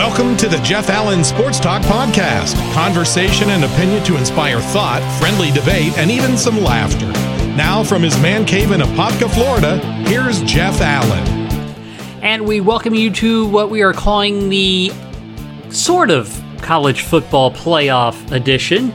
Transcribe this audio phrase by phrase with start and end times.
[0.00, 2.54] Welcome to the Jeff Allen Sports Talk Podcast.
[2.72, 7.06] Conversation and opinion to inspire thought, friendly debate, and even some laughter.
[7.54, 9.76] Now, from his man cave in Apopka, Florida,
[10.08, 11.28] here's Jeff Allen.
[12.22, 14.90] And we welcome you to what we are calling the
[15.68, 18.94] sort of college football playoff edition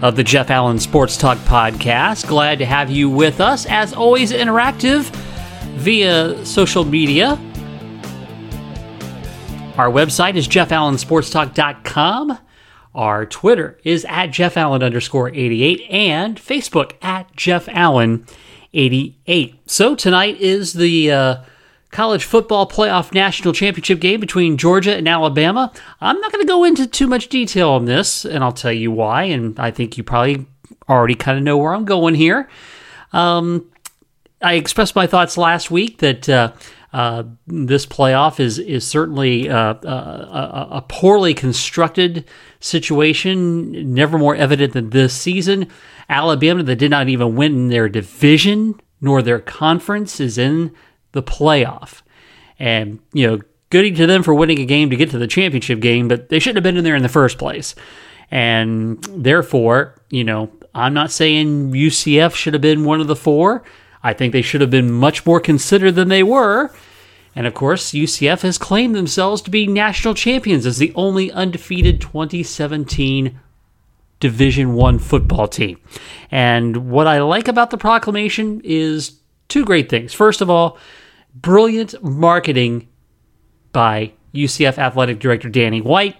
[0.00, 2.26] of the Jeff Allen Sports Talk Podcast.
[2.26, 3.66] Glad to have you with us.
[3.66, 5.02] As always, interactive
[5.74, 7.38] via social media.
[9.76, 12.38] Our website is jeffallensportstalk.com.
[12.94, 18.24] Our Twitter is at Jeff Allen underscore 88 and Facebook at Jeff Allen
[18.72, 19.60] 88.
[19.66, 21.36] So tonight is the uh,
[21.90, 25.70] college football playoff national championship game between Georgia and Alabama.
[26.00, 28.90] I'm not going to go into too much detail on this, and I'll tell you
[28.90, 29.24] why.
[29.24, 30.46] And I think you probably
[30.88, 32.48] already kind of know where I'm going here.
[33.12, 33.70] Um,
[34.40, 36.52] I expressed my thoughts last week that uh,
[36.96, 42.24] uh, this playoff is is certainly uh, uh, a, a, poorly constructed
[42.58, 45.68] situation, never more evident than this season.
[46.08, 50.72] Alabama, that did not even win their division nor their conference, is in
[51.12, 52.00] the playoff,
[52.58, 55.80] and you know, goody to them for winning a game to get to the championship
[55.80, 57.74] game, but they shouldn't have been in there in the first place,
[58.30, 63.64] and therefore, you know, I'm not saying UCF should have been one of the four.
[64.02, 66.70] I think they should have been much more considered than they were.
[67.36, 72.00] And of course, UCF has claimed themselves to be national champions as the only undefeated
[72.00, 73.38] 2017
[74.18, 75.78] Division 1 football team.
[76.30, 80.14] And what I like about the proclamation is two great things.
[80.14, 80.78] First of all,
[81.34, 82.88] brilliant marketing
[83.72, 86.16] by UCF athletic director Danny White.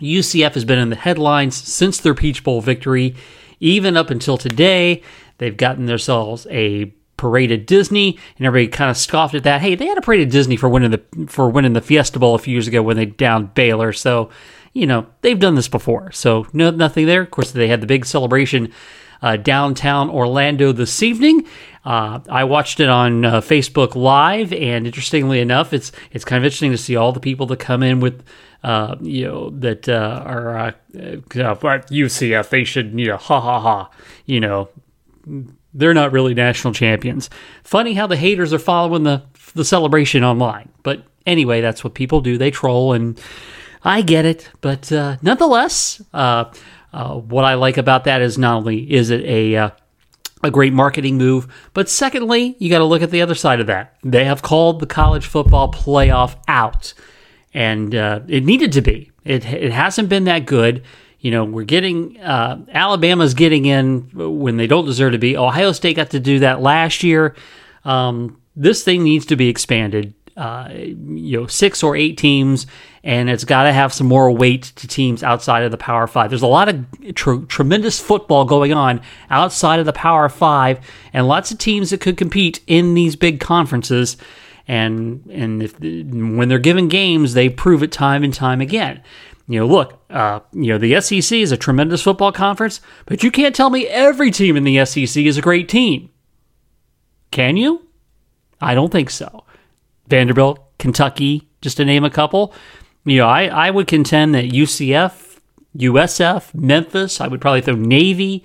[0.00, 3.16] UCF has been in the headlines since their Peach Bowl victory,
[3.58, 5.02] even up until today.
[5.38, 9.60] They've gotten themselves a parade at Disney, and everybody kind of scoffed at that.
[9.60, 12.34] Hey, they had a parade at Disney for winning the for winning the Fiesta Bowl
[12.34, 13.92] a few years ago when they downed Baylor.
[13.92, 14.30] So,
[14.72, 16.12] you know, they've done this before.
[16.12, 17.22] So, no, nothing there.
[17.22, 18.72] Of course, they had the big celebration
[19.22, 21.46] uh, downtown Orlando this evening.
[21.84, 26.44] Uh, I watched it on uh, Facebook Live, and interestingly enough, it's it's kind of
[26.44, 28.22] interesting to see all the people that come in with.
[28.64, 32.40] Uh, you know that uh, are UCF.
[32.40, 33.90] Uh, they should, you know, ha ha ha.
[34.24, 34.68] You know,
[35.76, 37.30] they're not really national champions.
[37.62, 39.22] Funny how the haters are following the
[39.54, 40.70] the celebration online.
[40.82, 42.38] But anyway, that's what people do.
[42.38, 43.20] They troll, and
[43.82, 44.50] I get it.
[44.60, 46.52] But uh, nonetheless, uh,
[46.92, 49.70] uh, what I like about that is not only is it a uh,
[50.42, 53.66] a great marketing move, but secondly, you got to look at the other side of
[53.66, 53.96] that.
[54.02, 56.94] They have called the college football playoff out,
[57.52, 59.10] and uh, it needed to be.
[59.24, 60.82] It it hasn't been that good
[61.26, 65.36] you know, we're getting uh, Alabama's getting in when they don't deserve to be.
[65.36, 67.34] Ohio State got to do that last year.
[67.84, 70.14] Um, this thing needs to be expanded.
[70.36, 72.68] Uh, you know, six or eight teams,
[73.02, 76.30] and it's got to have some more weight to teams outside of the Power Five.
[76.30, 80.78] There's a lot of tr- tremendous football going on outside of the Power Five,
[81.12, 84.16] and lots of teams that could compete in these big conferences.
[84.68, 89.02] And and if when they're given games, they prove it time and time again
[89.48, 93.30] you know, look, uh, you know, the SEC is a tremendous football conference, but you
[93.30, 96.10] can't tell me every team in the SEC is a great team.
[97.30, 97.86] Can you?
[98.60, 99.44] I don't think so.
[100.08, 102.54] Vanderbilt, Kentucky, just to name a couple.
[103.04, 105.38] You know, I, I would contend that UCF,
[105.76, 108.42] USF, Memphis, I would probably throw Navy,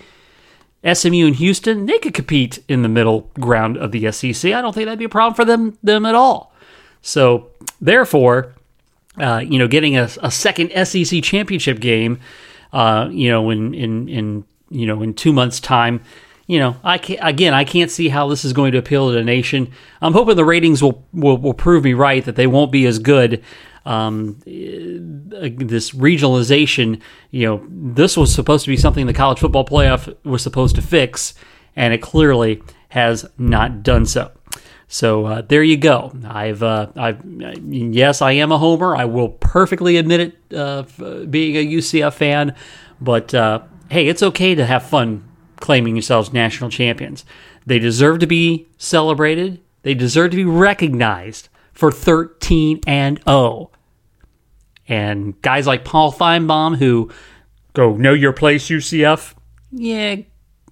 [0.84, 4.52] SMU, and Houston, they could compete in the middle ground of the SEC.
[4.52, 6.54] I don't think that'd be a problem for them, them at all.
[7.02, 8.56] So, therefore,
[9.22, 12.20] uh, you know, getting a, a, second SEC championship game,
[12.74, 16.02] uh, you know, in, in, in, you know, in two months time,
[16.48, 19.14] you know, I can't, again, I can't see how this is going to appeal to
[19.14, 19.72] the nation.
[20.02, 22.98] I'm hoping the ratings will, will, will prove me right that they won't be as
[22.98, 23.44] good.
[23.86, 27.00] Um, uh, this regionalization,
[27.30, 30.82] you know, this was supposed to be something the college football playoff was supposed to
[30.82, 31.36] fix,
[31.76, 34.32] and it clearly has not done so.
[34.92, 36.12] So uh, there you go.
[36.26, 37.22] I've, uh, I've,
[37.64, 38.94] yes, I am a homer.
[38.94, 40.84] I will perfectly admit it, uh,
[41.30, 42.54] being a UCF fan.
[43.00, 45.24] But uh, hey, it's okay to have fun
[45.62, 47.24] claiming yourselves national champions.
[47.66, 49.62] They deserve to be celebrated.
[49.84, 53.72] They deserve to be recognized for 13 and 0.
[54.90, 57.10] And guys like Paul Finebaum, who
[57.72, 59.36] go know your place, UCF.
[59.72, 60.18] Yeah,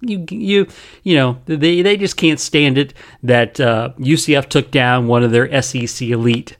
[0.00, 0.66] you you
[1.02, 5.30] you know they they just can't stand it that uh, UCF took down one of
[5.30, 6.56] their SEC elite,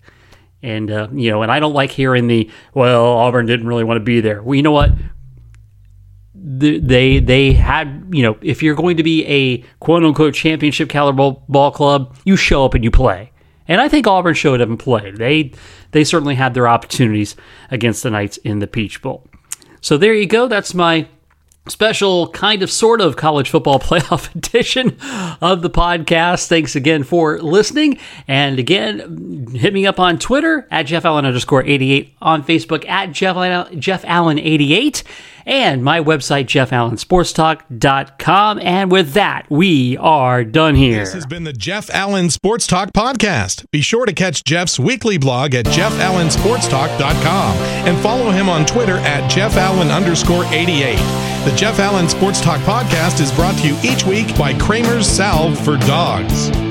[0.63, 3.97] and uh, you know, and I don't like hearing the well Auburn didn't really want
[3.97, 4.43] to be there.
[4.43, 4.93] Well, you know what?
[6.35, 11.17] They they had you know if you're going to be a quote unquote championship caliber
[11.17, 13.33] ball, ball club, you show up and you play.
[13.69, 15.17] And I think Auburn showed up and played.
[15.17, 15.53] They
[15.93, 17.37] they certainly had their opportunities
[17.71, 19.27] against the Knights in the Peach Bowl.
[19.81, 20.49] So there you go.
[20.49, 21.09] That's my
[21.71, 24.97] special kind of sort of college football playoff edition
[25.41, 26.47] of the podcast.
[26.47, 27.99] Thanks again for listening.
[28.29, 33.13] And again, hit me up on Twitter at Jeff Allen underscore 88, on Facebook at
[33.13, 35.03] Jeff, Jeff Allen 88,
[35.47, 38.59] and my website, jeffallensportstalk.com.
[38.61, 41.01] And with that, we are done here.
[41.01, 43.65] This has been the Jeff Allen Sports Talk podcast.
[43.71, 47.57] Be sure to catch Jeff's weekly blog at jeffallensportstalk.com
[47.87, 50.97] and follow him on Twitter at jeffallen underscore 88.
[51.45, 55.59] The Jeff Allen Sports Talk podcast is brought to you each week by Kramer's Salve
[55.59, 56.70] for Dogs.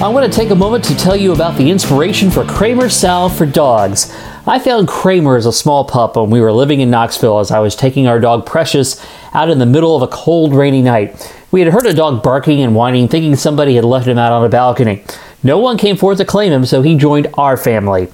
[0.00, 3.36] I want to take a moment to tell you about the inspiration for Kramer's Salve
[3.36, 4.14] for Dogs.
[4.46, 7.58] I found Kramer as a small pup when we were living in Knoxville as I
[7.58, 9.04] was taking our dog Precious
[9.34, 11.34] out in the middle of a cold, rainy night.
[11.50, 14.44] We had heard a dog barking and whining, thinking somebody had left him out on
[14.44, 15.02] a balcony.
[15.42, 18.06] No one came forth to claim him, so he joined our family.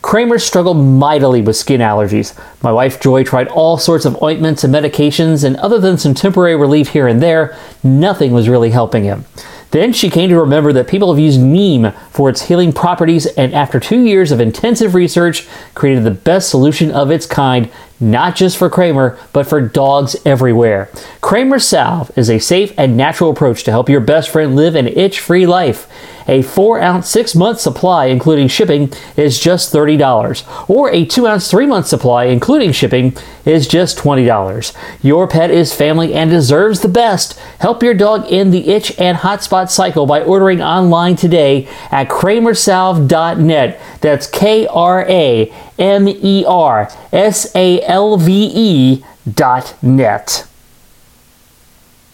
[0.00, 2.38] Kramer struggled mightily with skin allergies.
[2.62, 6.54] My wife Joy tried all sorts of ointments and medications, and other than some temporary
[6.54, 9.24] relief here and there, nothing was really helping him.
[9.72, 13.54] Then she came to remember that people have used neem for its healing properties, and
[13.54, 18.58] after two years of intensive research, created the best solution of its kind, not just
[18.58, 20.90] for Kramer, but for dogs everywhere.
[21.22, 24.88] Kramer Salve is a safe and natural approach to help your best friend live an
[24.88, 25.88] itch free life.
[26.28, 31.50] A 4 ounce 6 month supply, including shipping, is just $30, or a 2 ounce
[31.50, 34.74] 3 month supply, including shipping, is just $20.
[35.02, 37.38] Your pet is family and deserves the best.
[37.58, 43.80] Help your dog end the itch and hotspot cycle by ordering online today at kramersalve.net.
[44.00, 49.04] That's K R A M E R S A L V E
[49.34, 50.46] dot net.